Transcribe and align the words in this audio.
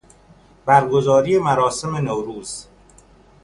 برگزاری 0.65 1.39
مراسم 1.39 1.95
نوروز 1.95 2.67